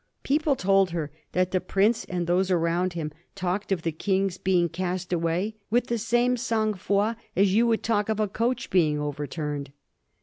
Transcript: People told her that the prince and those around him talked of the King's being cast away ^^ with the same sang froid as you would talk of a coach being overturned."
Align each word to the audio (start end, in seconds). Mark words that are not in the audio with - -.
People 0.23 0.55
told 0.55 0.89
her 0.89 1.11
that 1.33 1.51
the 1.51 1.61
prince 1.61 2.05
and 2.05 2.25
those 2.25 2.49
around 2.49 2.93
him 2.93 3.11
talked 3.35 3.71
of 3.71 3.83
the 3.83 3.91
King's 3.91 4.39
being 4.39 4.67
cast 4.67 5.13
away 5.13 5.53
^^ 5.57 5.61
with 5.69 5.85
the 5.89 5.99
same 5.99 6.37
sang 6.37 6.73
froid 6.73 7.17
as 7.35 7.53
you 7.53 7.67
would 7.67 7.83
talk 7.83 8.09
of 8.09 8.19
a 8.19 8.27
coach 8.27 8.71
being 8.71 8.99
overturned." 8.99 9.71